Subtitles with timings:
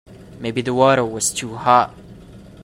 [0.39, 1.93] Maybe the water was too hot.